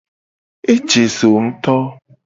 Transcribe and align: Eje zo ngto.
Eje 0.73 1.03
zo 1.17 1.31
ngto. 1.45 1.77